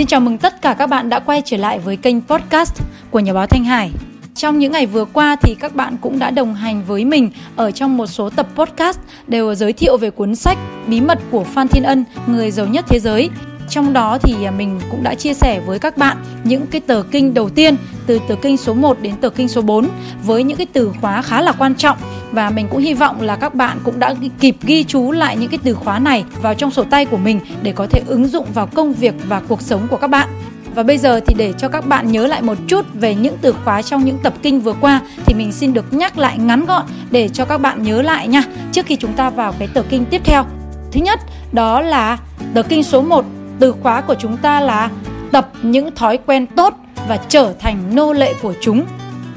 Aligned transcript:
Xin 0.00 0.06
chào 0.06 0.20
mừng 0.20 0.38
tất 0.38 0.62
cả 0.62 0.74
các 0.74 0.86
bạn 0.86 1.08
đã 1.08 1.18
quay 1.18 1.42
trở 1.44 1.56
lại 1.56 1.78
với 1.78 1.96
kênh 1.96 2.20
podcast 2.20 2.82
của 3.10 3.20
nhà 3.20 3.32
báo 3.32 3.46
Thanh 3.46 3.64
Hải. 3.64 3.90
Trong 4.34 4.58
những 4.58 4.72
ngày 4.72 4.86
vừa 4.86 5.04
qua 5.04 5.36
thì 5.42 5.54
các 5.60 5.74
bạn 5.74 5.96
cũng 6.00 6.18
đã 6.18 6.30
đồng 6.30 6.54
hành 6.54 6.84
với 6.86 7.04
mình 7.04 7.30
ở 7.56 7.70
trong 7.70 7.96
một 7.96 8.06
số 8.06 8.30
tập 8.30 8.48
podcast 8.54 8.98
đều 9.26 9.54
giới 9.54 9.72
thiệu 9.72 9.96
về 9.96 10.10
cuốn 10.10 10.34
sách 10.34 10.58
Bí 10.86 11.00
mật 11.00 11.18
của 11.30 11.44
Phan 11.44 11.68
Thiên 11.68 11.82
Ân, 11.82 12.04
người 12.26 12.50
giàu 12.50 12.66
nhất 12.66 12.84
thế 12.88 13.00
giới. 13.00 13.30
Trong 13.70 13.92
đó 13.92 14.18
thì 14.22 14.44
à, 14.44 14.50
mình 14.50 14.80
cũng 14.90 15.02
đã 15.02 15.14
chia 15.14 15.34
sẻ 15.34 15.60
với 15.60 15.78
các 15.78 15.96
bạn 15.96 16.16
những 16.44 16.66
cái 16.66 16.80
tờ 16.80 17.02
kinh 17.10 17.34
đầu 17.34 17.48
tiên 17.48 17.76
từ 18.06 18.20
tờ 18.28 18.34
kinh 18.42 18.56
số 18.56 18.74
1 18.74 19.02
đến 19.02 19.14
tờ 19.20 19.30
kinh 19.30 19.48
số 19.48 19.62
4 19.62 19.88
với 20.24 20.44
những 20.44 20.56
cái 20.56 20.66
từ 20.72 20.92
khóa 21.00 21.22
khá 21.22 21.40
là 21.40 21.52
quan 21.52 21.74
trọng 21.74 21.98
và 22.32 22.50
mình 22.50 22.68
cũng 22.70 22.80
hy 22.80 22.94
vọng 22.94 23.20
là 23.20 23.36
các 23.36 23.54
bạn 23.54 23.78
cũng 23.84 23.98
đã 23.98 24.14
kịp 24.40 24.56
ghi 24.62 24.84
chú 24.84 25.12
lại 25.12 25.36
những 25.36 25.50
cái 25.50 25.58
từ 25.62 25.74
khóa 25.74 25.98
này 25.98 26.24
vào 26.42 26.54
trong 26.54 26.70
sổ 26.70 26.84
tay 26.90 27.04
của 27.04 27.16
mình 27.16 27.40
để 27.62 27.72
có 27.72 27.86
thể 27.86 28.02
ứng 28.06 28.28
dụng 28.28 28.46
vào 28.54 28.66
công 28.66 28.92
việc 28.92 29.14
và 29.28 29.40
cuộc 29.48 29.62
sống 29.62 29.88
của 29.90 29.96
các 29.96 30.06
bạn. 30.06 30.28
Và 30.74 30.82
bây 30.82 30.98
giờ 30.98 31.20
thì 31.26 31.34
để 31.38 31.52
cho 31.58 31.68
các 31.68 31.86
bạn 31.86 32.12
nhớ 32.12 32.26
lại 32.26 32.42
một 32.42 32.58
chút 32.66 32.86
về 32.94 33.14
những 33.14 33.36
từ 33.40 33.54
khóa 33.64 33.82
trong 33.82 34.04
những 34.04 34.18
tập 34.22 34.34
kinh 34.42 34.60
vừa 34.60 34.74
qua 34.80 35.00
thì 35.26 35.34
mình 35.34 35.52
xin 35.52 35.72
được 35.72 35.92
nhắc 35.92 36.18
lại 36.18 36.38
ngắn 36.38 36.66
gọn 36.66 36.84
để 37.10 37.28
cho 37.28 37.44
các 37.44 37.58
bạn 37.58 37.82
nhớ 37.82 38.02
lại 38.02 38.28
nha 38.28 38.42
trước 38.72 38.86
khi 38.86 38.96
chúng 38.96 39.12
ta 39.12 39.30
vào 39.30 39.54
cái 39.58 39.68
tờ 39.74 39.82
kinh 39.82 40.04
tiếp 40.04 40.20
theo. 40.24 40.44
Thứ 40.92 41.00
nhất 41.00 41.20
đó 41.52 41.80
là 41.80 42.18
tờ 42.54 42.62
kinh 42.62 42.82
số 42.82 43.02
1, 43.02 43.24
từ 43.60 43.74
khóa 43.82 44.00
của 44.00 44.14
chúng 44.14 44.36
ta 44.36 44.60
là 44.60 44.90
tập 45.32 45.48
những 45.62 45.94
thói 45.94 46.18
quen 46.26 46.46
tốt 46.46 46.74
và 47.08 47.16
trở 47.16 47.54
thành 47.60 47.94
nô 47.94 48.12
lệ 48.12 48.34
của 48.42 48.54
chúng. 48.60 48.84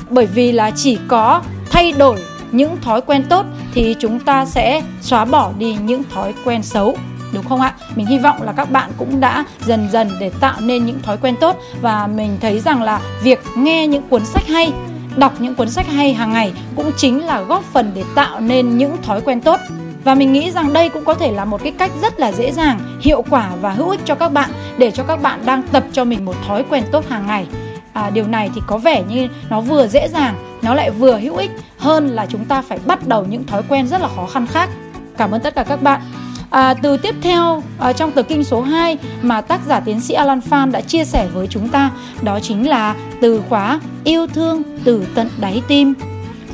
Bởi 0.10 0.26
vì 0.26 0.52
là 0.52 0.72
chỉ 0.76 0.98
có 1.08 1.42
thay 1.72 1.92
đổi 1.92 2.20
những 2.52 2.82
thói 2.82 3.02
quen 3.02 3.24
tốt 3.30 3.46
thì 3.74 3.96
chúng 4.00 4.20
ta 4.20 4.46
sẽ 4.46 4.82
xóa 5.02 5.26
bỏ 5.26 5.52
đi 5.58 5.78
những 5.84 6.04
thói 6.14 6.34
quen 6.46 6.64
xấu 6.64 6.96
đúng 7.34 7.46
không 7.50 7.62
ạ? 7.62 7.74
Mình 7.96 8.06
hy 8.06 8.18
vọng 8.18 8.42
là 8.42 8.52
các 8.52 8.72
bạn 8.72 8.92
cũng 8.98 9.20
đã 9.20 9.46
dần 9.66 9.90
dần 9.92 10.10
để 10.20 10.32
tạo 10.40 10.56
nên 10.62 10.86
những 10.86 11.02
thói 11.02 11.18
quen 11.18 11.36
tốt 11.40 11.58
và 11.82 12.08
mình 12.08 12.38
thấy 12.42 12.60
rằng 12.60 12.84
là 12.84 13.02
việc 13.24 13.40
nghe 13.58 13.88
những 13.88 14.04
cuốn 14.10 14.26
sách 14.26 14.48
hay, 14.48 14.74
đọc 15.16 15.34
những 15.40 15.56
cuốn 15.56 15.70
sách 15.70 15.88
hay 15.88 16.14
hàng 16.14 16.34
ngày 16.34 16.54
cũng 16.76 16.92
chính 16.98 17.26
là 17.26 17.42
góp 17.42 17.64
phần 17.64 17.92
để 17.96 18.04
tạo 18.16 18.40
nên 18.40 18.78
những 18.78 19.02
thói 19.02 19.22
quen 19.22 19.42
tốt. 19.42 19.60
Và 20.04 20.16
mình 20.16 20.34
nghĩ 20.34 20.52
rằng 20.52 20.74
đây 20.74 20.90
cũng 20.90 21.06
có 21.06 21.14
thể 21.14 21.32
là 21.32 21.46
một 21.46 21.64
cái 21.64 21.72
cách 21.72 21.92
rất 22.02 22.20
là 22.20 22.32
dễ 22.32 22.52
dàng, 22.52 22.80
hiệu 23.02 23.24
quả 23.30 23.50
và 23.62 23.72
hữu 23.72 23.90
ích 23.90 24.00
cho 24.06 24.16
các 24.16 24.30
bạn 24.30 24.50
để 24.78 24.92
cho 24.92 25.04
các 25.04 25.22
bạn 25.22 25.40
đang 25.46 25.64
tập 25.64 25.84
cho 25.92 26.04
mình 26.04 26.26
một 26.26 26.36
thói 26.48 26.64
quen 26.70 26.84
tốt 26.92 27.06
hàng 27.10 27.28
ngày. 27.28 27.48
À, 27.94 28.10
điều 28.10 28.28
này 28.28 28.50
thì 28.56 28.62
có 28.68 28.78
vẻ 28.78 29.04
như 29.10 29.28
nó 29.50 29.62
vừa 29.62 29.88
dễ 29.88 30.08
dàng, 30.08 30.36
nó 30.62 30.74
lại 30.74 30.92
vừa 30.92 31.20
hữu 31.20 31.36
ích 31.36 31.52
hơn 31.78 32.08
là 32.08 32.26
chúng 32.26 32.46
ta 32.46 32.62
phải 32.62 32.80
bắt 32.86 33.08
đầu 33.08 33.26
những 33.30 33.44
thói 33.44 33.62
quen 33.70 33.88
rất 33.88 34.02
là 34.02 34.08
khó 34.16 34.28
khăn 34.28 34.48
khác. 34.48 34.70
Cảm 35.18 35.32
ơn 35.32 35.42
tất 35.42 35.56
cả 35.56 35.64
các 35.64 35.82
bạn. 35.82 36.02
À, 36.50 36.74
từ 36.74 36.98
tiếp 36.98 37.16
theo 37.22 37.64
à, 37.80 37.94
trong 37.94 38.12
tờ 38.12 38.24
kinh 38.24 38.44
số 38.44 38.62
2 38.62 38.98
mà 39.22 39.42
tác 39.42 39.60
giả 39.68 39.80
tiến 39.80 40.02
sĩ 40.02 40.14
Alan 40.14 40.42
Phan 40.42 40.72
đã 40.72 40.82
chia 40.82 41.06
sẻ 41.06 41.28
với 41.34 41.48
chúng 41.48 41.70
ta 41.70 41.92
đó 42.22 42.40
chính 42.40 42.70
là 42.70 42.96
từ 43.22 43.42
khóa 43.50 43.80
yêu 44.04 44.28
thương 44.28 44.64
từ 44.84 45.06
tận 45.16 45.30
đáy 45.38 45.62
tim. 45.68 45.94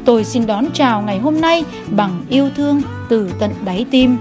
Tôi 0.06 0.24
xin 0.24 0.46
đón 0.46 0.66
chào 0.74 1.02
ngày 1.02 1.20
hôm 1.20 1.42
nay 1.42 1.64
bằng 1.90 2.26
yêu 2.30 2.50
thương 2.56 2.82
từ 3.10 3.32
tận 3.40 3.52
đáy 3.66 3.86
tim. 3.92 4.18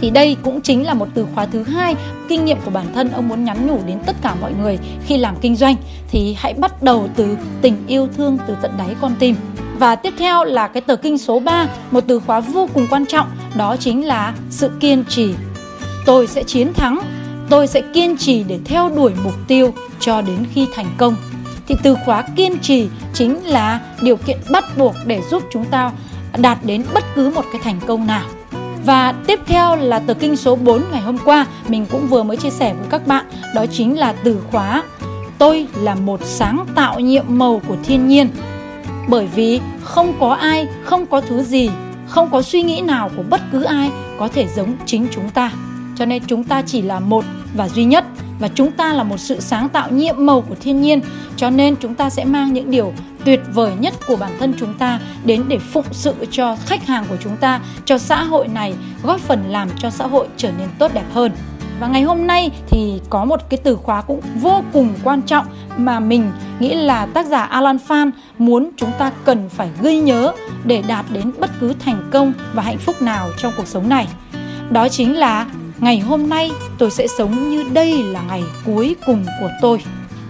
Thì 0.00 0.10
đây 0.10 0.36
cũng 0.42 0.60
chính 0.60 0.86
là 0.86 0.94
một 0.94 1.08
từ 1.14 1.26
khóa 1.34 1.46
thứ 1.46 1.62
hai 1.62 1.94
kinh 2.28 2.44
nghiệm 2.44 2.58
của 2.64 2.70
bản 2.70 2.86
thân 2.94 3.10
ông 3.10 3.28
muốn 3.28 3.44
nhắn 3.44 3.66
nhủ 3.66 3.80
đến 3.86 3.98
tất 4.06 4.16
cả 4.22 4.34
mọi 4.40 4.52
người 4.62 4.78
khi 5.06 5.16
làm 5.16 5.36
kinh 5.40 5.56
doanh 5.56 5.76
thì 6.08 6.36
hãy 6.38 6.54
bắt 6.54 6.82
đầu 6.82 7.08
từ 7.16 7.36
tình 7.62 7.76
yêu 7.86 8.08
thương 8.16 8.38
từ 8.46 8.56
tận 8.62 8.70
đáy 8.78 8.96
con 9.00 9.14
tim. 9.18 9.36
Và 9.78 9.96
tiếp 9.96 10.14
theo 10.18 10.44
là 10.44 10.68
cái 10.68 10.80
tờ 10.80 10.96
kinh 10.96 11.18
số 11.18 11.40
3, 11.40 11.66
một 11.90 12.04
từ 12.06 12.20
khóa 12.20 12.40
vô 12.40 12.68
cùng 12.74 12.86
quan 12.90 13.06
trọng, 13.06 13.26
đó 13.56 13.76
chính 13.76 14.06
là 14.06 14.34
sự 14.50 14.70
kiên 14.80 15.04
trì. 15.08 15.34
Tôi 16.06 16.26
sẽ 16.26 16.42
chiến 16.42 16.72
thắng, 16.72 16.98
tôi 17.48 17.66
sẽ 17.66 17.82
kiên 17.94 18.16
trì 18.16 18.44
để 18.44 18.58
theo 18.64 18.90
đuổi 18.96 19.12
mục 19.24 19.34
tiêu 19.48 19.74
cho 20.00 20.20
đến 20.20 20.36
khi 20.54 20.66
thành 20.74 20.90
công. 20.98 21.16
Thì 21.68 21.74
từ 21.82 21.96
khóa 22.04 22.22
kiên 22.36 22.58
trì 22.58 22.88
chính 23.14 23.46
là 23.46 23.80
điều 24.00 24.16
kiện 24.16 24.38
bắt 24.50 24.64
buộc 24.76 24.94
để 25.06 25.22
giúp 25.30 25.42
chúng 25.52 25.64
ta 25.64 25.90
đạt 26.38 26.58
đến 26.64 26.84
bất 26.94 27.04
cứ 27.14 27.30
một 27.34 27.44
cái 27.52 27.60
thành 27.64 27.80
công 27.86 28.06
nào. 28.06 28.24
Và 28.86 29.12
tiếp 29.26 29.40
theo 29.46 29.76
là 29.76 29.98
tờ 29.98 30.14
kinh 30.14 30.36
số 30.36 30.56
4 30.56 30.82
ngày 30.92 31.00
hôm 31.00 31.18
qua 31.24 31.46
mình 31.68 31.86
cũng 31.90 32.06
vừa 32.06 32.22
mới 32.22 32.36
chia 32.36 32.50
sẻ 32.50 32.74
với 32.74 32.86
các 32.90 33.06
bạn, 33.06 33.24
đó 33.54 33.66
chính 33.66 33.98
là 33.98 34.12
từ 34.24 34.40
khóa 34.50 34.82
Tôi 35.42 35.66
là 35.74 35.94
một 35.94 36.20
sáng 36.24 36.66
tạo 36.74 37.00
nhiệm 37.00 37.24
màu 37.28 37.60
của 37.68 37.76
thiên 37.84 38.08
nhiên 38.08 38.28
bởi 39.08 39.28
vì 39.34 39.60
không 39.82 40.14
có 40.20 40.34
ai 40.34 40.66
không 40.84 41.06
có 41.06 41.20
thứ 41.20 41.42
gì 41.42 41.70
không 42.06 42.30
có 42.30 42.42
suy 42.42 42.62
nghĩ 42.62 42.80
nào 42.80 43.10
của 43.16 43.22
bất 43.30 43.40
cứ 43.52 43.62
ai 43.62 43.90
có 44.18 44.28
thể 44.28 44.46
giống 44.56 44.74
chính 44.86 45.06
chúng 45.10 45.30
ta. 45.30 45.52
Cho 45.96 46.06
nên 46.06 46.22
chúng 46.26 46.44
ta 46.44 46.62
chỉ 46.62 46.82
là 46.82 47.00
một 47.00 47.24
và 47.54 47.68
duy 47.68 47.84
nhất 47.84 48.04
và 48.40 48.48
chúng 48.54 48.70
ta 48.70 48.92
là 48.92 49.02
một 49.02 49.20
sự 49.20 49.40
sáng 49.40 49.68
tạo 49.68 49.90
nhiệm 49.90 50.26
màu 50.26 50.40
của 50.40 50.54
thiên 50.60 50.80
nhiên. 50.80 51.00
Cho 51.36 51.50
nên 51.50 51.76
chúng 51.76 51.94
ta 51.94 52.10
sẽ 52.10 52.24
mang 52.24 52.52
những 52.52 52.70
điều 52.70 52.92
tuyệt 53.24 53.40
vời 53.52 53.72
nhất 53.78 53.94
của 54.06 54.16
bản 54.16 54.36
thân 54.38 54.54
chúng 54.58 54.74
ta 54.74 55.00
đến 55.24 55.44
để 55.48 55.58
phụng 55.58 55.86
sự 55.92 56.14
cho 56.30 56.56
khách 56.66 56.86
hàng 56.86 57.04
của 57.08 57.16
chúng 57.20 57.36
ta, 57.36 57.60
cho 57.84 57.98
xã 57.98 58.22
hội 58.22 58.48
này, 58.48 58.74
góp 59.02 59.20
phần 59.20 59.44
làm 59.48 59.68
cho 59.78 59.90
xã 59.90 60.06
hội 60.06 60.26
trở 60.36 60.50
nên 60.58 60.68
tốt 60.78 60.90
đẹp 60.94 61.06
hơn 61.12 61.32
và 61.82 61.88
ngày 61.88 62.02
hôm 62.02 62.26
nay 62.26 62.50
thì 62.66 63.00
có 63.10 63.24
một 63.24 63.50
cái 63.50 63.60
từ 63.64 63.76
khóa 63.76 64.02
cũng 64.02 64.20
vô 64.34 64.62
cùng 64.72 64.94
quan 65.04 65.22
trọng 65.22 65.46
mà 65.76 66.00
mình 66.00 66.32
nghĩ 66.60 66.74
là 66.74 67.06
tác 67.06 67.26
giả 67.26 67.42
Alan 67.42 67.78
Phan 67.78 68.10
muốn 68.38 68.70
chúng 68.76 68.90
ta 68.98 69.12
cần 69.24 69.48
phải 69.48 69.70
ghi 69.82 69.98
nhớ 69.98 70.32
để 70.64 70.82
đạt 70.88 71.04
đến 71.12 71.32
bất 71.38 71.50
cứ 71.60 71.72
thành 71.78 72.08
công 72.12 72.32
và 72.54 72.62
hạnh 72.62 72.78
phúc 72.78 73.02
nào 73.02 73.30
trong 73.38 73.52
cuộc 73.56 73.66
sống 73.66 73.88
này. 73.88 74.08
Đó 74.70 74.88
chính 74.88 75.18
là, 75.18 75.46
ngày 75.78 75.98
hôm 75.98 76.28
nay 76.28 76.50
tôi 76.78 76.90
sẽ 76.90 77.06
sống 77.18 77.50
như 77.50 77.64
đây 77.72 78.02
là 78.02 78.22
ngày 78.28 78.42
cuối 78.66 78.96
cùng 79.06 79.24
của 79.40 79.50
tôi 79.62 79.82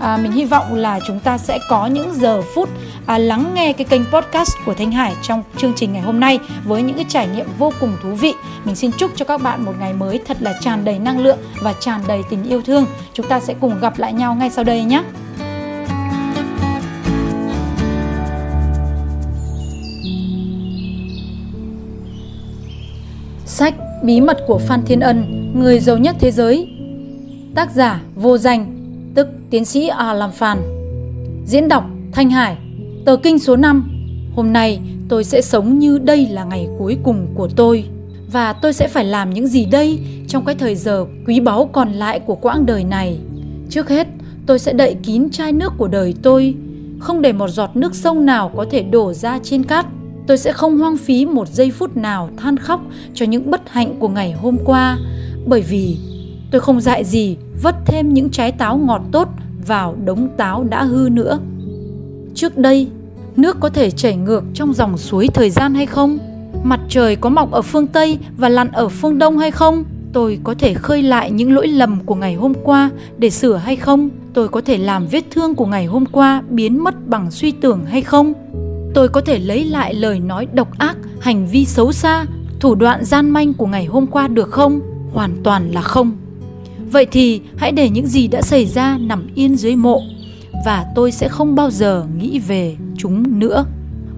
à, 0.02 0.16
mình 0.16 0.32
hy 0.32 0.44
vọng 0.44 0.74
là 0.74 1.00
chúng 1.06 1.20
ta 1.20 1.38
sẽ 1.38 1.58
có 1.68 1.86
những 1.86 2.14
giờ 2.14 2.42
phút 2.54 2.68
à, 3.06 3.18
lắng 3.18 3.54
nghe 3.54 3.72
cái 3.72 3.84
kênh 3.84 4.02
podcast 4.12 4.50
của 4.66 4.74
Thanh 4.74 4.92
Hải 4.92 5.14
trong 5.22 5.42
chương 5.56 5.72
trình 5.76 5.92
ngày 5.92 6.02
hôm 6.02 6.20
nay 6.20 6.38
với 6.64 6.82
những 6.82 6.96
cái 6.96 7.06
trải 7.08 7.28
nghiệm 7.28 7.46
vô 7.58 7.72
cùng 7.80 7.96
thú 8.02 8.14
vị. 8.14 8.34
Mình 8.64 8.76
xin 8.76 8.90
chúc 8.98 9.10
cho 9.16 9.24
các 9.24 9.42
bạn 9.42 9.64
một 9.64 9.72
ngày 9.80 9.92
mới 9.92 10.20
thật 10.26 10.36
là 10.40 10.54
tràn 10.60 10.84
đầy 10.84 10.98
năng 10.98 11.20
lượng 11.20 11.38
và 11.62 11.72
tràn 11.72 12.00
đầy 12.08 12.22
tình 12.30 12.44
yêu 12.44 12.62
thương. 12.62 12.86
Chúng 13.14 13.28
ta 13.28 13.40
sẽ 13.40 13.54
cùng 13.60 13.80
gặp 13.80 13.98
lại 13.98 14.12
nhau 14.12 14.34
ngay 14.34 14.50
sau 14.50 14.64
đây 14.64 14.84
nhé. 14.84 15.02
Sách 23.46 23.74
Bí 24.02 24.20
mật 24.20 24.38
của 24.46 24.58
Phan 24.58 24.82
Thiên 24.86 25.00
Ân, 25.00 25.50
người 25.60 25.80
giàu 25.80 25.98
nhất 25.98 26.16
thế 26.20 26.30
giới 26.30 26.68
Tác 27.54 27.70
giả 27.70 28.00
vô 28.14 28.38
danh 28.38 28.81
tiến 29.52 29.64
sĩ 29.64 29.88
A 29.88 30.14
Lam 30.14 30.32
Phan. 30.32 30.58
Diễn 31.46 31.68
đọc 31.68 31.84
Thanh 32.12 32.30
Hải, 32.30 32.56
tờ 33.04 33.16
kinh 33.16 33.38
số 33.38 33.56
5. 33.56 33.90
Hôm 34.36 34.52
nay 34.52 34.80
tôi 35.08 35.24
sẽ 35.24 35.40
sống 35.40 35.78
như 35.78 35.98
đây 35.98 36.26
là 36.26 36.44
ngày 36.44 36.68
cuối 36.78 36.96
cùng 37.02 37.26
của 37.34 37.48
tôi. 37.56 37.84
Và 38.32 38.52
tôi 38.52 38.72
sẽ 38.72 38.88
phải 38.88 39.04
làm 39.04 39.30
những 39.30 39.46
gì 39.46 39.64
đây 39.64 39.98
trong 40.28 40.44
cái 40.44 40.54
thời 40.54 40.76
giờ 40.76 41.06
quý 41.26 41.40
báu 41.40 41.70
còn 41.72 41.92
lại 41.92 42.20
của 42.20 42.34
quãng 42.34 42.66
đời 42.66 42.84
này. 42.84 43.18
Trước 43.70 43.88
hết, 43.88 44.06
tôi 44.46 44.58
sẽ 44.58 44.72
đậy 44.72 44.96
kín 45.02 45.30
chai 45.30 45.52
nước 45.52 45.72
của 45.78 45.88
đời 45.88 46.14
tôi, 46.22 46.54
không 46.98 47.22
để 47.22 47.32
một 47.32 47.48
giọt 47.48 47.76
nước 47.76 47.94
sông 47.94 48.26
nào 48.26 48.50
có 48.56 48.66
thể 48.70 48.82
đổ 48.82 49.12
ra 49.12 49.38
trên 49.42 49.64
cát. 49.64 49.86
Tôi 50.26 50.38
sẽ 50.38 50.52
không 50.52 50.78
hoang 50.78 50.96
phí 50.96 51.26
một 51.26 51.48
giây 51.48 51.70
phút 51.70 51.96
nào 51.96 52.30
than 52.36 52.56
khóc 52.56 52.80
cho 53.14 53.26
những 53.26 53.50
bất 53.50 53.68
hạnh 53.68 53.94
của 53.98 54.08
ngày 54.08 54.32
hôm 54.32 54.56
qua, 54.64 54.98
bởi 55.46 55.62
vì 55.62 55.96
tôi 56.50 56.60
không 56.60 56.80
dạy 56.80 57.04
gì 57.04 57.36
vất 57.62 57.76
thêm 57.86 58.14
những 58.14 58.30
trái 58.30 58.52
táo 58.52 58.76
ngọt 58.76 59.02
tốt 59.12 59.28
vào 59.66 59.96
đống 60.04 60.28
táo 60.36 60.64
đã 60.64 60.84
hư 60.84 61.08
nữa. 61.12 61.38
Trước 62.34 62.58
đây, 62.58 62.88
nước 63.36 63.56
có 63.60 63.68
thể 63.68 63.90
chảy 63.90 64.16
ngược 64.16 64.44
trong 64.54 64.74
dòng 64.74 64.98
suối 64.98 65.28
thời 65.28 65.50
gian 65.50 65.74
hay 65.74 65.86
không? 65.86 66.18
Mặt 66.64 66.80
trời 66.88 67.16
có 67.16 67.28
mọc 67.28 67.50
ở 67.50 67.62
phương 67.62 67.86
Tây 67.86 68.18
và 68.36 68.48
lặn 68.48 68.72
ở 68.72 68.88
phương 68.88 69.18
Đông 69.18 69.38
hay 69.38 69.50
không? 69.50 69.84
Tôi 70.12 70.38
có 70.44 70.54
thể 70.58 70.74
khơi 70.74 71.02
lại 71.02 71.30
những 71.30 71.54
lỗi 71.54 71.68
lầm 71.68 72.00
của 72.00 72.14
ngày 72.14 72.34
hôm 72.34 72.52
qua 72.64 72.90
để 73.18 73.30
sửa 73.30 73.56
hay 73.56 73.76
không? 73.76 74.10
Tôi 74.34 74.48
có 74.48 74.60
thể 74.60 74.78
làm 74.78 75.06
vết 75.06 75.24
thương 75.30 75.54
của 75.54 75.66
ngày 75.66 75.86
hôm 75.86 76.06
qua 76.06 76.42
biến 76.48 76.84
mất 76.84 77.08
bằng 77.08 77.30
suy 77.30 77.50
tưởng 77.50 77.84
hay 77.86 78.02
không? 78.02 78.32
Tôi 78.94 79.08
có 79.08 79.20
thể 79.20 79.38
lấy 79.38 79.64
lại 79.64 79.94
lời 79.94 80.20
nói 80.20 80.46
độc 80.52 80.78
ác, 80.78 80.96
hành 81.20 81.46
vi 81.46 81.64
xấu 81.64 81.92
xa, 81.92 82.26
thủ 82.60 82.74
đoạn 82.74 83.04
gian 83.04 83.30
manh 83.30 83.54
của 83.54 83.66
ngày 83.66 83.84
hôm 83.84 84.06
qua 84.06 84.28
được 84.28 84.50
không? 84.50 84.80
Hoàn 85.12 85.36
toàn 85.44 85.70
là 85.70 85.80
không. 85.80 86.21
Vậy 86.92 87.06
thì 87.06 87.40
hãy 87.56 87.72
để 87.72 87.90
những 87.90 88.06
gì 88.06 88.28
đã 88.28 88.42
xảy 88.42 88.66
ra 88.66 88.98
nằm 88.98 89.26
yên 89.34 89.56
dưới 89.56 89.76
mộ 89.76 90.02
và 90.66 90.86
tôi 90.94 91.12
sẽ 91.12 91.28
không 91.28 91.54
bao 91.54 91.70
giờ 91.70 92.04
nghĩ 92.18 92.38
về 92.38 92.76
chúng 92.96 93.38
nữa. 93.38 93.64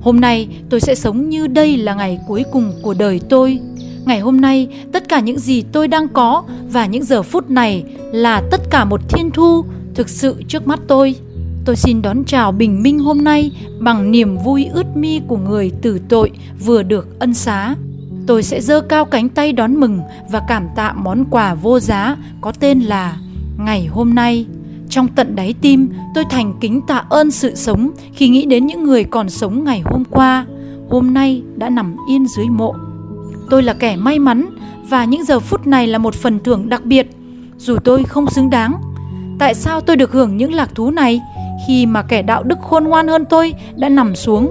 Hôm 0.00 0.20
nay 0.20 0.48
tôi 0.70 0.80
sẽ 0.80 0.94
sống 0.94 1.28
như 1.28 1.46
đây 1.46 1.76
là 1.76 1.94
ngày 1.94 2.18
cuối 2.28 2.44
cùng 2.52 2.72
của 2.82 2.94
đời 2.94 3.20
tôi. 3.28 3.58
Ngày 4.04 4.20
hôm 4.20 4.40
nay, 4.40 4.68
tất 4.92 5.08
cả 5.08 5.20
những 5.20 5.38
gì 5.38 5.62
tôi 5.62 5.88
đang 5.88 6.08
có 6.08 6.44
và 6.72 6.86
những 6.86 7.04
giờ 7.04 7.22
phút 7.22 7.50
này 7.50 7.84
là 8.12 8.42
tất 8.50 8.60
cả 8.70 8.84
một 8.84 9.00
thiên 9.08 9.30
thu 9.30 9.64
thực 9.94 10.08
sự 10.08 10.42
trước 10.48 10.66
mắt 10.66 10.80
tôi. 10.86 11.14
Tôi 11.64 11.76
xin 11.76 12.02
đón 12.02 12.24
chào 12.24 12.52
bình 12.52 12.82
minh 12.82 12.98
hôm 12.98 13.24
nay 13.24 13.50
bằng 13.78 14.10
niềm 14.10 14.36
vui 14.38 14.66
ướt 14.72 14.96
mi 14.96 15.20
của 15.28 15.36
người 15.36 15.70
tử 15.82 16.00
tội 16.08 16.30
vừa 16.64 16.82
được 16.82 17.18
ân 17.18 17.34
xá 17.34 17.74
tôi 18.26 18.42
sẽ 18.42 18.60
giơ 18.60 18.80
cao 18.80 19.04
cánh 19.04 19.28
tay 19.28 19.52
đón 19.52 19.74
mừng 19.74 20.00
và 20.30 20.42
cảm 20.48 20.68
tạ 20.76 20.92
món 20.92 21.24
quà 21.30 21.54
vô 21.54 21.80
giá 21.80 22.16
có 22.40 22.52
tên 22.52 22.80
là 22.80 23.16
ngày 23.58 23.86
hôm 23.86 24.14
nay 24.14 24.46
Trong 24.94 25.08
tận 25.08 25.36
đáy 25.36 25.54
tim, 25.60 25.88
tôi 26.14 26.24
thành 26.30 26.54
kính 26.60 26.80
tạ 26.86 27.04
ơn 27.08 27.30
sự 27.30 27.54
sống 27.54 27.90
khi 28.12 28.28
nghĩ 28.28 28.46
đến 28.46 28.66
những 28.66 28.84
người 28.84 29.04
còn 29.04 29.30
sống 29.30 29.64
ngày 29.64 29.82
hôm 29.84 30.04
qua, 30.10 30.46
hôm 30.88 31.14
nay 31.14 31.42
đã 31.56 31.68
nằm 31.70 31.96
yên 32.08 32.26
dưới 32.26 32.46
mộ. 32.46 32.74
Tôi 33.50 33.62
là 33.62 33.72
kẻ 33.72 33.96
may 33.96 34.18
mắn 34.18 34.46
và 34.88 35.04
những 35.04 35.24
giờ 35.24 35.40
phút 35.40 35.66
này 35.66 35.86
là 35.86 35.98
một 35.98 36.14
phần 36.14 36.38
thưởng 36.44 36.68
đặc 36.68 36.84
biệt, 36.84 37.06
dù 37.58 37.76
tôi 37.84 38.04
không 38.04 38.30
xứng 38.30 38.50
đáng. 38.50 38.74
Tại 39.38 39.54
sao 39.54 39.80
tôi 39.80 39.96
được 39.96 40.12
hưởng 40.12 40.36
những 40.36 40.54
lạc 40.54 40.74
thú 40.74 40.90
này 40.90 41.20
khi 41.66 41.86
mà 41.86 42.02
kẻ 42.02 42.22
đạo 42.22 42.42
đức 42.42 42.58
khôn 42.62 42.84
ngoan 42.84 43.08
hơn 43.08 43.24
tôi 43.24 43.54
đã 43.76 43.88
nằm 43.88 44.16
xuống? 44.16 44.50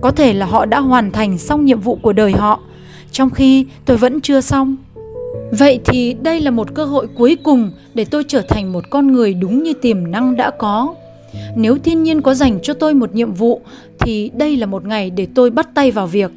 Có 0.00 0.10
thể 0.10 0.32
là 0.32 0.46
họ 0.46 0.64
đã 0.64 0.80
hoàn 0.80 1.10
thành 1.10 1.38
xong 1.38 1.64
nhiệm 1.64 1.80
vụ 1.80 1.98
của 2.02 2.12
đời 2.12 2.32
họ, 2.32 2.60
trong 3.12 3.30
khi 3.30 3.66
tôi 3.84 3.96
vẫn 3.96 4.20
chưa 4.20 4.40
xong. 4.40 4.76
Vậy 5.52 5.80
thì 5.84 6.14
đây 6.22 6.40
là 6.40 6.50
một 6.50 6.74
cơ 6.74 6.84
hội 6.84 7.06
cuối 7.14 7.36
cùng 7.42 7.70
để 7.94 8.04
tôi 8.04 8.24
trở 8.28 8.42
thành 8.42 8.72
một 8.72 8.84
con 8.90 9.12
người 9.12 9.34
đúng 9.34 9.62
như 9.62 9.72
tiềm 9.72 10.10
năng 10.10 10.36
đã 10.36 10.50
có. 10.50 10.94
Nếu 11.56 11.78
thiên 11.78 12.02
nhiên 12.02 12.22
có 12.22 12.34
dành 12.34 12.58
cho 12.62 12.74
tôi 12.74 12.94
một 12.94 13.14
nhiệm 13.14 13.32
vụ 13.34 13.60
thì 13.98 14.30
đây 14.34 14.56
là 14.56 14.66
một 14.66 14.84
ngày 14.84 15.10
để 15.10 15.26
tôi 15.34 15.50
bắt 15.50 15.68
tay 15.74 15.90
vào 15.90 16.06
việc. 16.06 16.30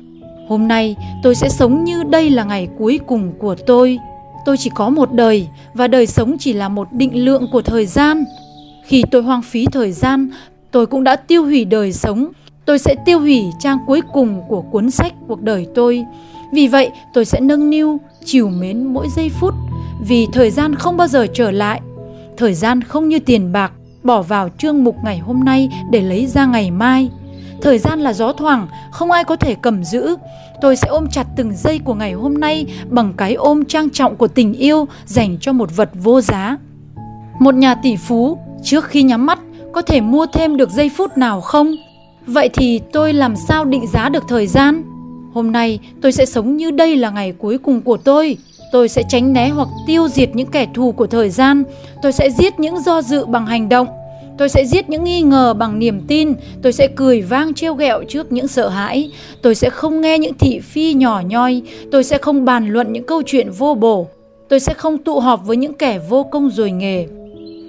Hôm 0.47 0.67
nay 0.67 0.95
tôi 1.23 1.35
sẽ 1.35 1.49
sống 1.49 1.83
như 1.83 2.03
đây 2.03 2.29
là 2.29 2.43
ngày 2.43 2.67
cuối 2.77 2.99
cùng 3.07 3.31
của 3.39 3.55
tôi. 3.55 3.99
Tôi 4.45 4.57
chỉ 4.57 4.69
có 4.75 4.89
một 4.89 5.13
đời 5.13 5.47
và 5.73 5.87
đời 5.87 6.07
sống 6.07 6.37
chỉ 6.39 6.53
là 6.53 6.69
một 6.69 6.87
định 6.91 7.25
lượng 7.25 7.47
của 7.51 7.61
thời 7.61 7.85
gian. 7.85 8.25
Khi 8.85 9.03
tôi 9.11 9.21
hoang 9.21 9.41
phí 9.41 9.65
thời 9.65 9.91
gian, 9.91 10.29
tôi 10.71 10.85
cũng 10.85 11.03
đã 11.03 11.15
tiêu 11.15 11.43
hủy 11.45 11.65
đời 11.65 11.93
sống. 11.93 12.27
Tôi 12.65 12.79
sẽ 12.79 12.95
tiêu 13.05 13.19
hủy 13.19 13.43
trang 13.59 13.77
cuối 13.87 14.01
cùng 14.13 14.41
của 14.47 14.61
cuốn 14.61 14.91
sách 14.91 15.13
cuộc 15.27 15.41
đời 15.41 15.67
tôi. 15.75 16.05
Vì 16.55 16.67
vậy, 16.67 16.91
tôi 17.13 17.25
sẽ 17.25 17.39
nâng 17.39 17.69
niu, 17.69 17.99
chiều 18.25 18.49
mến 18.49 18.83
mỗi 18.83 19.07
giây 19.15 19.29
phút 19.29 19.53
vì 20.07 20.27
thời 20.33 20.51
gian 20.51 20.75
không 20.75 20.97
bao 20.97 21.07
giờ 21.07 21.27
trở 21.33 21.51
lại. 21.51 21.81
Thời 22.37 22.53
gian 22.53 22.81
không 22.81 23.09
như 23.09 23.19
tiền 23.19 23.51
bạc 23.51 23.71
bỏ 24.03 24.21
vào 24.21 24.49
chương 24.57 24.83
mục 24.83 24.95
ngày 25.03 25.17
hôm 25.17 25.39
nay 25.39 25.69
để 25.91 26.01
lấy 26.01 26.25
ra 26.25 26.45
ngày 26.45 26.71
mai. 26.71 27.09
Thời 27.61 27.77
gian 27.77 27.99
là 27.99 28.13
gió 28.13 28.31
thoảng, 28.31 28.67
không 28.91 29.11
ai 29.11 29.23
có 29.23 29.35
thể 29.35 29.55
cầm 29.61 29.83
giữ. 29.83 30.15
Tôi 30.61 30.75
sẽ 30.75 30.87
ôm 30.87 31.07
chặt 31.11 31.27
từng 31.35 31.51
giây 31.55 31.79
của 31.79 31.93
ngày 31.93 32.13
hôm 32.13 32.33
nay 32.33 32.65
bằng 32.89 33.13
cái 33.17 33.33
ôm 33.33 33.65
trang 33.65 33.89
trọng 33.89 34.15
của 34.15 34.27
tình 34.27 34.53
yêu 34.53 34.87
dành 35.05 35.37
cho 35.41 35.53
một 35.53 35.75
vật 35.75 35.89
vô 35.93 36.21
giá. 36.21 36.57
Một 37.39 37.55
nhà 37.55 37.75
tỷ 37.75 37.95
phú 37.95 38.37
trước 38.63 38.85
khi 38.85 39.03
nhắm 39.03 39.25
mắt 39.25 39.39
có 39.73 39.81
thể 39.81 40.01
mua 40.01 40.25
thêm 40.33 40.57
được 40.57 40.69
giây 40.69 40.89
phút 40.97 41.17
nào 41.17 41.41
không? 41.41 41.75
Vậy 42.27 42.49
thì 42.53 42.81
tôi 42.93 43.13
làm 43.13 43.35
sao 43.35 43.65
định 43.65 43.87
giá 43.87 44.09
được 44.09 44.23
thời 44.27 44.47
gian? 44.47 44.94
Hôm 45.35 45.51
nay 45.51 45.79
tôi 46.01 46.11
sẽ 46.11 46.25
sống 46.25 46.57
như 46.57 46.71
đây 46.71 46.97
là 46.97 47.09
ngày 47.09 47.31
cuối 47.31 47.57
cùng 47.57 47.81
của 47.81 47.97
tôi. 47.97 48.37
Tôi 48.71 48.89
sẽ 48.89 49.03
tránh 49.09 49.33
né 49.33 49.49
hoặc 49.49 49.67
tiêu 49.87 50.07
diệt 50.07 50.29
những 50.35 50.47
kẻ 50.47 50.67
thù 50.73 50.91
của 50.91 51.07
thời 51.07 51.29
gian. 51.29 51.63
Tôi 52.01 52.11
sẽ 52.11 52.29
giết 52.29 52.59
những 52.59 52.79
do 52.79 53.01
dự 53.01 53.25
bằng 53.25 53.45
hành 53.45 53.69
động. 53.69 53.87
Tôi 54.37 54.49
sẽ 54.49 54.65
giết 54.65 54.89
những 54.89 55.03
nghi 55.03 55.21
ngờ 55.21 55.53
bằng 55.53 55.79
niềm 55.79 56.01
tin, 56.07 56.33
tôi 56.61 56.73
sẽ 56.73 56.87
cười 56.95 57.21
vang 57.21 57.53
trêu 57.53 57.73
ghẹo 57.73 58.03
trước 58.09 58.31
những 58.31 58.47
sợ 58.47 58.69
hãi, 58.69 59.11
tôi 59.41 59.55
sẽ 59.55 59.69
không 59.69 60.01
nghe 60.01 60.19
những 60.19 60.33
thị 60.33 60.59
phi 60.59 60.93
nhỏ 60.93 61.21
nhoi, 61.27 61.61
tôi 61.91 62.03
sẽ 62.03 62.17
không 62.17 62.45
bàn 62.45 62.67
luận 62.67 62.93
những 62.93 63.05
câu 63.05 63.21
chuyện 63.25 63.51
vô 63.51 63.75
bổ, 63.75 64.07
tôi 64.49 64.59
sẽ 64.59 64.73
không 64.73 64.97
tụ 64.97 65.19
họp 65.19 65.45
với 65.45 65.57
những 65.57 65.73
kẻ 65.73 65.99
vô 66.09 66.23
công 66.23 66.49
rồi 66.49 66.71
nghề. 66.71 67.07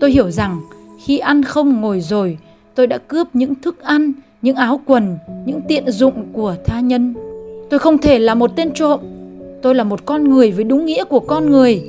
Tôi 0.00 0.10
hiểu 0.10 0.30
rằng 0.30 0.60
khi 1.04 1.18
ăn 1.18 1.42
không 1.42 1.80
ngồi 1.80 2.00
rồi, 2.00 2.38
tôi 2.74 2.86
đã 2.86 2.98
cướp 2.98 3.28
những 3.32 3.54
thức 3.54 3.82
ăn, 3.82 4.12
những 4.42 4.56
áo 4.56 4.80
quần, 4.86 5.18
những 5.46 5.60
tiện 5.68 5.90
dụng 5.90 6.26
của 6.32 6.54
tha 6.66 6.80
nhân. 6.80 7.14
Tôi 7.70 7.78
không 7.78 7.98
thể 7.98 8.18
là 8.18 8.34
một 8.34 8.56
tên 8.56 8.74
trộm, 8.74 9.00
tôi 9.62 9.74
là 9.74 9.84
một 9.84 10.06
con 10.06 10.30
người 10.30 10.50
với 10.50 10.64
đúng 10.64 10.86
nghĩa 10.86 11.04
của 11.04 11.20
con 11.20 11.50
người. 11.50 11.82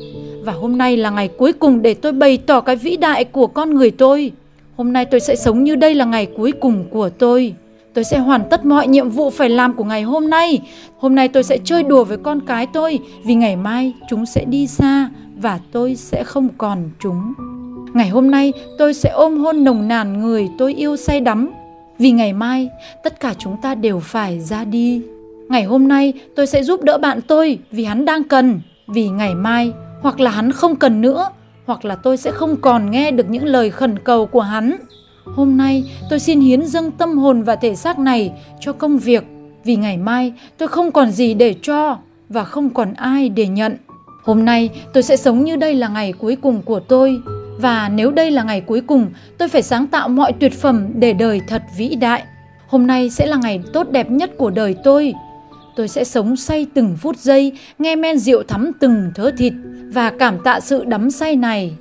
Và 0.43 0.53
hôm 0.53 0.77
nay 0.77 0.97
là 0.97 1.09
ngày 1.09 1.27
cuối 1.27 1.53
cùng 1.53 1.81
để 1.81 1.93
tôi 1.93 2.11
bày 2.11 2.37
tỏ 2.37 2.61
cái 2.61 2.75
vĩ 2.75 2.97
đại 2.97 3.23
của 3.23 3.47
con 3.47 3.73
người 3.73 3.91
tôi. 3.91 4.31
Hôm 4.75 4.93
nay 4.93 5.05
tôi 5.05 5.19
sẽ 5.19 5.35
sống 5.35 5.63
như 5.63 5.75
đây 5.75 5.95
là 5.95 6.05
ngày 6.05 6.25
cuối 6.25 6.51
cùng 6.51 6.85
của 6.89 7.09
tôi. 7.09 7.53
Tôi 7.93 8.03
sẽ 8.03 8.17
hoàn 8.17 8.41
tất 8.49 8.65
mọi 8.65 8.87
nhiệm 8.87 9.09
vụ 9.09 9.29
phải 9.29 9.49
làm 9.49 9.73
của 9.73 9.83
ngày 9.83 10.03
hôm 10.03 10.29
nay. 10.29 10.59
Hôm 10.97 11.15
nay 11.15 11.27
tôi 11.27 11.43
sẽ 11.43 11.57
chơi 11.63 11.83
đùa 11.83 12.03
với 12.03 12.17
con 12.17 12.39
cái 12.47 12.67
tôi 12.73 12.99
vì 13.25 13.35
ngày 13.35 13.55
mai 13.55 13.93
chúng 14.09 14.25
sẽ 14.25 14.45
đi 14.45 14.67
xa 14.67 15.09
và 15.41 15.59
tôi 15.71 15.95
sẽ 15.95 16.23
không 16.23 16.49
còn 16.57 16.89
chúng. 16.99 17.33
Ngày 17.93 18.09
hôm 18.09 18.31
nay 18.31 18.53
tôi 18.77 18.93
sẽ 18.93 19.09
ôm 19.09 19.37
hôn 19.37 19.63
nồng 19.63 19.87
nàn 19.87 20.21
người 20.21 20.49
tôi 20.57 20.73
yêu 20.73 20.95
say 20.95 21.19
đắm 21.19 21.51
vì 21.99 22.11
ngày 22.11 22.33
mai 22.33 22.69
tất 23.03 23.19
cả 23.19 23.33
chúng 23.37 23.57
ta 23.61 23.75
đều 23.75 23.99
phải 23.99 24.39
ra 24.39 24.63
đi. 24.63 25.01
Ngày 25.49 25.63
hôm 25.63 25.87
nay 25.87 26.13
tôi 26.35 26.47
sẽ 26.47 26.63
giúp 26.63 26.83
đỡ 26.83 26.97
bạn 26.97 27.21
tôi 27.27 27.59
vì 27.71 27.83
hắn 27.83 28.05
đang 28.05 28.23
cần, 28.23 28.61
vì 28.87 29.09
ngày 29.09 29.35
mai 29.35 29.71
hoặc 30.01 30.19
là 30.19 30.31
hắn 30.31 30.51
không 30.51 30.75
cần 30.75 31.01
nữa 31.01 31.29
hoặc 31.65 31.85
là 31.85 31.95
tôi 31.95 32.17
sẽ 32.17 32.31
không 32.31 32.55
còn 32.55 32.91
nghe 32.91 33.11
được 33.11 33.29
những 33.29 33.45
lời 33.45 33.69
khẩn 33.69 33.99
cầu 33.99 34.25
của 34.25 34.41
hắn. 34.41 34.75
Hôm 35.25 35.57
nay 35.57 35.83
tôi 36.09 36.19
xin 36.19 36.39
hiến 36.39 36.65
dâng 36.65 36.91
tâm 36.91 37.17
hồn 37.17 37.43
và 37.43 37.55
thể 37.55 37.75
xác 37.75 37.99
này 37.99 38.31
cho 38.59 38.73
công 38.73 38.97
việc 38.97 39.23
vì 39.63 39.75
ngày 39.75 39.97
mai 39.97 40.33
tôi 40.57 40.67
không 40.67 40.91
còn 40.91 41.11
gì 41.11 41.33
để 41.33 41.55
cho 41.61 41.97
và 42.29 42.43
không 42.43 42.69
còn 42.69 42.93
ai 42.93 43.29
để 43.29 43.47
nhận. 43.47 43.77
Hôm 44.23 44.45
nay 44.45 44.69
tôi 44.93 45.03
sẽ 45.03 45.17
sống 45.17 45.43
như 45.43 45.55
đây 45.55 45.75
là 45.75 45.87
ngày 45.87 46.13
cuối 46.13 46.37
cùng 46.41 46.61
của 46.61 46.79
tôi 46.79 47.21
và 47.59 47.89
nếu 47.89 48.11
đây 48.11 48.31
là 48.31 48.43
ngày 48.43 48.61
cuối 48.61 48.81
cùng, 48.81 49.07
tôi 49.37 49.47
phải 49.47 49.61
sáng 49.61 49.87
tạo 49.87 50.09
mọi 50.09 50.33
tuyệt 50.33 50.53
phẩm 50.53 50.87
để 50.95 51.13
đời 51.13 51.41
thật 51.47 51.63
vĩ 51.77 51.95
đại. 51.95 52.23
Hôm 52.67 52.87
nay 52.87 53.09
sẽ 53.09 53.25
là 53.25 53.37
ngày 53.37 53.61
tốt 53.73 53.91
đẹp 53.91 54.11
nhất 54.11 54.31
của 54.37 54.49
đời 54.49 54.75
tôi. 54.83 55.13
Tôi 55.77 55.87
sẽ 55.87 56.03
sống 56.03 56.35
say 56.35 56.65
từng 56.73 56.97
phút 57.01 57.17
giây, 57.17 57.51
nghe 57.79 57.95
men 57.95 58.17
rượu 58.19 58.43
thắm 58.43 58.71
từng 58.79 59.11
thớ 59.15 59.31
thịt 59.37 59.53
và 59.93 60.11
cảm 60.19 60.37
tạ 60.43 60.59
sự 60.59 60.85
đắm 60.85 61.11
say 61.11 61.35
này. 61.35 61.73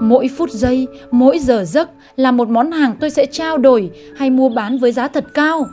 Mỗi 0.00 0.30
phút 0.36 0.50
giây, 0.50 0.86
mỗi 1.10 1.38
giờ 1.38 1.64
giấc 1.64 1.90
là 2.16 2.30
một 2.30 2.48
món 2.48 2.72
hàng 2.72 2.96
tôi 3.00 3.10
sẽ 3.10 3.26
trao 3.26 3.58
đổi 3.58 3.90
hay 4.16 4.30
mua 4.30 4.48
bán 4.48 4.78
với 4.78 4.92
giá 4.92 5.08
thật 5.08 5.24
cao. 5.34 5.66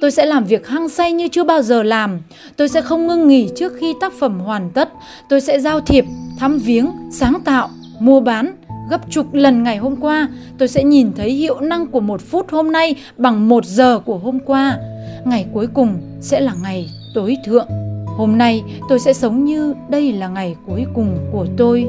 Tôi 0.00 0.10
sẽ 0.10 0.26
làm 0.26 0.44
việc 0.44 0.68
hăng 0.68 0.88
say 0.88 1.12
như 1.12 1.28
chưa 1.28 1.44
bao 1.44 1.62
giờ 1.62 1.82
làm. 1.82 2.20
Tôi 2.56 2.68
sẽ 2.68 2.80
không 2.80 3.06
ngưng 3.06 3.28
nghỉ 3.28 3.48
trước 3.56 3.72
khi 3.80 3.94
tác 4.00 4.12
phẩm 4.12 4.40
hoàn 4.40 4.70
tất. 4.70 4.88
Tôi 5.28 5.40
sẽ 5.40 5.60
giao 5.60 5.80
thiệp, 5.80 6.04
thăm 6.38 6.58
viếng, 6.58 6.90
sáng 7.12 7.40
tạo, 7.44 7.70
mua 7.98 8.20
bán 8.20 8.56
gấp 8.90 9.10
chục 9.10 9.34
lần 9.34 9.62
ngày 9.62 9.76
hôm 9.76 9.96
qua. 9.96 10.28
Tôi 10.58 10.68
sẽ 10.68 10.84
nhìn 10.84 11.12
thấy 11.16 11.30
hiệu 11.30 11.60
năng 11.60 11.86
của 11.86 12.00
một 12.00 12.20
phút 12.20 12.50
hôm 12.50 12.72
nay 12.72 12.94
bằng 13.16 13.48
một 13.48 13.64
giờ 13.64 13.98
của 13.98 14.18
hôm 14.18 14.38
qua. 14.46 14.78
Ngày 15.24 15.46
cuối 15.52 15.66
cùng 15.74 15.98
sẽ 16.20 16.40
là 16.40 16.54
ngày 16.62 16.88
tối 17.14 17.36
thượng. 17.44 17.68
Hôm 18.06 18.38
nay 18.38 18.62
tôi 18.88 19.00
sẽ 19.00 19.12
sống 19.12 19.44
như 19.44 19.74
đây 19.88 20.12
là 20.12 20.28
ngày 20.28 20.56
cuối 20.66 20.84
cùng 20.94 21.18
của 21.32 21.46
tôi. 21.56 21.86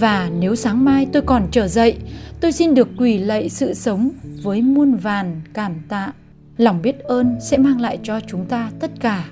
Và 0.00 0.30
nếu 0.38 0.56
sáng 0.56 0.84
mai 0.84 1.06
tôi 1.12 1.22
còn 1.22 1.46
trở 1.50 1.68
dậy, 1.68 1.96
tôi 2.40 2.52
xin 2.52 2.74
được 2.74 2.88
quỳ 2.98 3.18
lạy 3.18 3.48
sự 3.48 3.74
sống 3.74 4.10
với 4.42 4.62
muôn 4.62 4.94
vàn 4.94 5.40
cảm 5.54 5.74
tạ. 5.88 6.12
Lòng 6.56 6.82
biết 6.82 6.98
ơn 6.98 7.36
sẽ 7.40 7.56
mang 7.56 7.80
lại 7.80 7.98
cho 8.02 8.20
chúng 8.20 8.44
ta 8.44 8.70
tất 8.80 8.90
cả. 9.00 9.24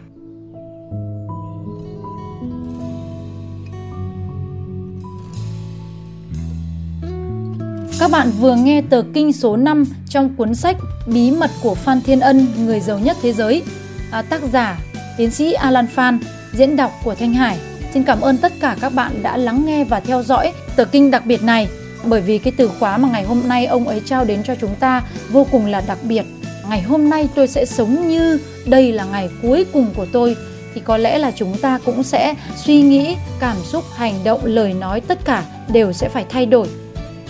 Các 8.00 8.10
bạn 8.10 8.30
vừa 8.40 8.54
nghe 8.54 8.82
tờ 8.82 9.02
kinh 9.14 9.32
số 9.32 9.56
5 9.56 9.84
trong 10.08 10.36
cuốn 10.36 10.54
sách 10.54 10.76
Bí 11.06 11.30
mật 11.30 11.50
của 11.62 11.74
Phan 11.74 12.00
Thiên 12.00 12.20
Ân, 12.20 12.46
người 12.64 12.80
giàu 12.80 12.98
nhất 12.98 13.16
thế 13.22 13.32
giới. 13.32 13.62
À, 14.10 14.22
tác 14.22 14.42
giả 14.52 14.78
tiến 15.16 15.30
sĩ 15.30 15.52
Alan 15.52 15.86
Phan, 15.86 16.18
diễn 16.52 16.76
đọc 16.76 16.92
của 17.04 17.14
Thanh 17.14 17.34
Hải. 17.34 17.58
Xin 17.94 18.02
cảm 18.02 18.20
ơn 18.20 18.36
tất 18.36 18.52
cả 18.60 18.76
các 18.80 18.92
bạn 18.94 19.22
đã 19.22 19.36
lắng 19.36 19.66
nghe 19.66 19.84
và 19.84 20.00
theo 20.00 20.22
dõi 20.22 20.52
tờ 20.76 20.84
kinh 20.84 21.10
đặc 21.10 21.26
biệt 21.26 21.42
này 21.42 21.68
bởi 22.04 22.20
vì 22.20 22.38
cái 22.38 22.52
từ 22.56 22.70
khóa 22.78 22.98
mà 22.98 23.08
ngày 23.08 23.24
hôm 23.24 23.42
nay 23.48 23.66
ông 23.66 23.88
ấy 23.88 24.02
trao 24.04 24.24
đến 24.24 24.42
cho 24.42 24.54
chúng 24.54 24.74
ta 24.74 25.02
vô 25.30 25.46
cùng 25.50 25.66
là 25.66 25.82
đặc 25.86 25.98
biệt. 26.02 26.24
Ngày 26.68 26.82
hôm 26.82 27.10
nay 27.10 27.28
tôi 27.34 27.48
sẽ 27.48 27.64
sống 27.64 28.08
như 28.08 28.38
đây 28.66 28.92
là 28.92 29.04
ngày 29.04 29.28
cuối 29.42 29.66
cùng 29.72 29.86
của 29.96 30.06
tôi 30.12 30.36
thì 30.74 30.80
có 30.84 30.96
lẽ 30.96 31.18
là 31.18 31.30
chúng 31.30 31.58
ta 31.58 31.78
cũng 31.84 32.02
sẽ 32.02 32.34
suy 32.56 32.82
nghĩ, 32.82 33.16
cảm 33.40 33.56
xúc, 33.64 33.84
hành 33.96 34.24
động, 34.24 34.40
lời 34.44 34.74
nói 34.74 35.00
tất 35.00 35.24
cả 35.24 35.44
đều 35.72 35.92
sẽ 35.92 36.08
phải 36.08 36.24
thay 36.28 36.46
đổi. 36.46 36.68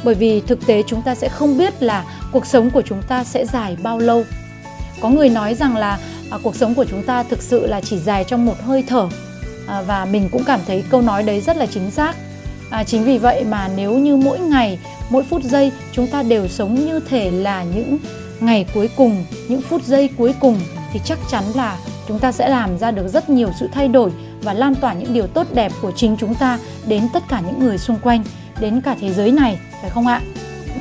Bởi 0.05 0.15
vì 0.15 0.41
thực 0.41 0.67
tế 0.67 0.83
chúng 0.87 1.03
ta 1.03 1.15
sẽ 1.15 1.29
không 1.29 1.59
biết 1.59 1.83
là 1.83 2.05
cuộc 2.33 2.47
sống 2.47 2.71
của 2.71 2.83
chúng 2.83 3.03
ta 3.09 3.25
sẽ 3.25 3.47
dài 3.47 3.77
bao 3.83 3.99
lâu. 3.99 4.25
Có 5.01 5.09
người 5.09 5.29
nói 5.29 5.55
rằng 5.55 5.77
là 5.77 5.99
à, 6.33 6.39
cuộc 6.43 6.57
sống 6.57 6.75
của 6.75 6.85
chúng 6.85 7.03
ta 7.03 7.23
thực 7.23 7.43
sự 7.43 7.67
là 7.67 7.81
chỉ 7.81 7.99
dài 7.99 8.25
trong 8.25 8.47
một 8.47 8.55
hơi 8.63 8.85
thở. 8.89 9.09
À, 9.67 9.83
và 9.83 10.05
mình 10.05 10.29
cũng 10.33 10.45
cảm 10.45 10.61
thấy 10.67 10.85
câu 10.91 11.03
nói 11.03 11.23
đấy 11.23 11.41
rất 11.41 11.57
là 11.57 11.67
chính 11.67 11.91
xác. 11.91 12.17
À, 12.71 12.85
chính 12.85 13.05
vì 13.05 13.19
vậy 13.19 13.45
mà 13.45 13.69
nếu 13.77 13.99
như 13.99 14.17
mỗi 14.17 14.39
ngày 14.39 14.79
mỗi 15.11 15.23
phút 15.31 15.43
giây 15.43 15.73
chúng 15.93 16.07
ta 16.07 16.23
đều 16.23 16.49
sống 16.49 16.75
như 16.75 17.01
thể 17.01 17.31
là 17.31 17.63
những 17.63 17.99
ngày 18.41 18.67
cuối 18.75 18.91
cùng 18.97 19.25
những 19.49 19.63
phút 19.63 19.85
giây 19.85 20.09
cuối 20.19 20.35
cùng 20.41 20.61
thì 20.93 21.01
chắc 21.05 21.19
chắn 21.31 21.45
là 21.55 21.79
chúng 22.09 22.19
ta 22.19 22.33
sẽ 22.33 22.49
làm 22.49 22.79
ra 22.79 22.91
được 22.91 23.09
rất 23.09 23.31
nhiều 23.31 23.51
sự 23.61 23.69
thay 23.73 23.89
đổi 23.89 24.11
và 24.43 24.53
lan 24.53 24.75
tỏa 24.75 24.93
những 24.93 25.13
điều 25.13 25.27
tốt 25.27 25.47
đẹp 25.55 25.73
của 25.83 25.93
chính 25.97 26.17
chúng 26.21 26.35
ta 26.35 26.59
đến 26.87 27.09
tất 27.15 27.23
cả 27.29 27.43
những 27.47 27.61
người 27.61 27.79
xung 27.79 27.99
quanh 28.03 28.25
đến 28.61 28.81
cả 28.81 28.97
thế 29.01 29.13
giới 29.13 29.33
này 29.33 29.59
phải 29.81 29.91
không 29.91 30.07
ạ? 30.07 30.21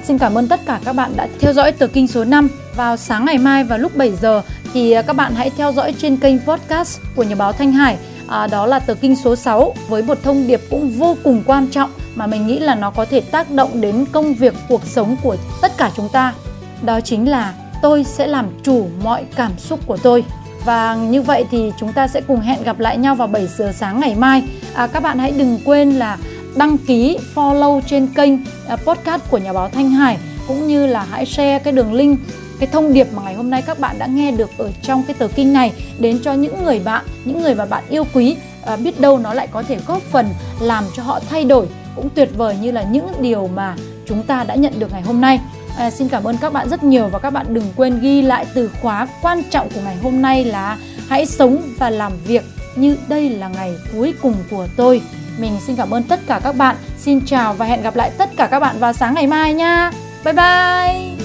Xin 0.08 0.18
cảm 0.18 0.38
ơn 0.38 0.48
tất 0.48 0.60
cả 0.66 0.80
các 0.86 0.94
bạn 0.94 1.14
đã 1.16 1.28
theo 1.40 1.54
dõi 1.54 1.72
tờ 1.72 1.88
kinh 1.88 2.08
số 2.08 2.24
5 2.24 2.48
vào 2.82 2.98
sáng 2.98 3.26
ngày 3.26 3.38
mai 3.38 3.64
vào 3.64 3.80
lúc 3.80 3.96
7 3.96 4.12
giờ. 4.22 4.42
Thì 4.74 4.92
à, 4.92 5.02
các 5.02 5.14
bạn 5.14 5.36
hãy 5.36 5.50
theo 5.58 5.72
dõi 5.72 5.96
trên 5.98 6.18
kênh 6.18 6.40
podcast 6.40 7.00
của 7.16 7.24
nhà 7.24 7.36
báo 7.36 7.54
Thanh 7.54 7.72
Hải. 7.72 7.98
À, 8.28 8.48
đó 8.48 8.66
là 8.66 8.80
tờ 8.80 8.94
kinh 8.94 9.16
số 9.16 9.36
6 9.36 9.74
với 9.88 10.04
một 10.04 10.18
thông 10.24 10.48
điệp 10.48 10.62
cũng 10.70 10.90
vô 10.90 11.18
cùng 11.24 11.44
quan 11.46 11.68
trọng 11.68 11.92
mà 12.16 12.28
mình 12.28 12.48
nghĩ 12.48 12.60
là 12.60 12.76
nó 12.76 12.92
có 12.92 13.06
thể 13.06 13.22
tác 13.22 13.52
động 13.52 13.82
đến 13.82 14.06
công 14.12 14.34
việc 14.34 14.54
cuộc 14.70 14.86
sống 14.86 15.16
của 15.24 15.36
tất 15.62 15.72
cả 15.78 15.92
chúng 15.96 16.10
ta. 16.10 16.34
Đó 16.82 17.02
chính 17.02 17.30
là 17.30 17.54
tôi 17.82 18.04
sẽ 18.04 18.28
làm 18.28 18.46
chủ 18.64 18.88
mọi 19.04 19.26
cảm 19.36 19.52
xúc 19.58 19.80
của 19.86 19.98
tôi. 19.98 20.24
Và 20.66 20.96
như 20.96 21.22
vậy 21.22 21.46
thì 21.52 21.72
chúng 21.80 21.94
ta 21.94 22.08
sẽ 22.08 22.22
cùng 22.22 22.40
hẹn 22.40 22.64
gặp 22.64 22.80
lại 22.80 22.98
nhau 22.98 23.16
vào 23.16 23.28
7 23.28 23.48
giờ 23.48 23.72
sáng 23.76 24.00
ngày 24.00 24.16
mai. 24.16 24.44
À, 24.74 24.88
các 24.88 25.04
bạn 25.04 25.20
hãy 25.20 25.32
đừng 25.32 25.60
quên 25.66 25.92
là 25.92 26.18
đăng 26.56 26.78
ký 26.78 27.18
follow 27.36 27.82
trên 27.88 28.08
kênh 28.08 28.34
à, 28.68 28.76
podcast 28.76 29.22
của 29.30 29.38
nhà 29.38 29.54
báo 29.54 29.70
Thanh 29.70 29.90
Hải. 29.90 30.18
Cũng 30.48 30.68
như 30.68 30.88
là 30.88 31.06
hãy 31.12 31.26
share 31.26 31.60
cái 31.60 31.74
đường 31.74 31.94
link 31.94 32.20
cái 32.62 32.70
thông 32.72 32.94
điệp 32.94 33.08
mà 33.14 33.22
ngày 33.24 33.34
hôm 33.34 33.50
nay 33.50 33.62
các 33.62 33.80
bạn 33.80 34.00
đã 34.00 34.06
nghe 34.06 34.32
được 34.32 34.50
ở 34.58 34.72
trong 34.82 35.04
cái 35.04 35.14
tờ 35.20 35.28
kinh 35.28 35.54
này 35.54 35.72
đến 36.00 36.20
cho 36.24 36.34
những 36.34 36.64
người 36.64 36.80
bạn 36.80 37.06
những 37.26 37.42
người 37.42 37.56
mà 37.56 37.66
bạn 37.66 37.84
yêu 37.90 38.04
quý. 38.14 38.36
À, 38.66 38.76
biết 38.76 39.00
đâu 39.00 39.18
nó 39.18 39.34
lại 39.34 39.48
có 39.48 39.64
thể 39.64 39.78
góp 39.88 40.02
phần 40.02 40.30
làm 40.60 40.84
cho 40.96 41.04
họ 41.04 41.20
thay 41.30 41.46
đổi. 41.46 41.68
Cũng 41.96 42.10
tuyệt 42.10 42.30
vời 42.38 42.56
như 42.62 42.72
là 42.72 42.84
những 42.84 43.08
điều 43.22 43.48
mà 43.48 43.76
chúng 44.06 44.24
ta 44.24 44.44
đã 44.44 44.56
nhận 44.56 44.80
được 44.80 44.92
ngày 44.92 45.02
hôm 45.02 45.22
nay. 45.22 45.40
À, 45.78 45.92
xin 45.92 46.10
cảm 46.10 46.24
ơn 46.24 46.38
các 46.38 46.54
bạn 46.54 46.70
rất 46.70 46.84
nhiều 46.84 47.08
và 47.08 47.20
các 47.20 47.30
bạn 47.30 47.46
đừng 47.50 47.66
quên 47.76 48.00
ghi 48.00 48.22
lại 48.22 48.46
từ 48.54 48.70
khóa 48.82 49.08
quan 49.22 49.44
trọng 49.50 49.70
của 49.70 49.82
ngày 49.86 49.98
hôm 50.04 50.22
nay 50.22 50.46
là 50.46 50.78
hãy 51.10 51.26
sống 51.26 51.62
và 51.78 51.90
làm 51.90 52.12
việc 52.28 52.44
như 52.76 52.98
đây 53.08 53.30
là 53.30 53.48
ngày 53.48 53.74
cuối 53.94 54.14
cùng 54.22 54.36
của 54.52 54.68
tôi. 54.78 55.02
Mình 55.40 55.52
xin 55.68 55.76
cảm 55.76 55.94
ơn 55.94 56.04
tất 56.04 56.20
cả 56.28 56.40
các 56.44 56.56
bạn. 56.56 56.76
Xin 56.98 57.26
chào 57.26 57.54
và 57.54 57.66
hẹn 57.66 57.82
gặp 57.82 57.96
lại 57.96 58.12
tất 58.18 58.30
cả 58.38 58.48
các 58.48 58.60
bạn 58.60 58.80
vào 58.80 58.94
sáng 58.94 59.14
ngày 59.14 59.28
mai 59.28 59.54
nha. 59.54 59.92
Bye 60.26 60.34
bye. 60.34 61.21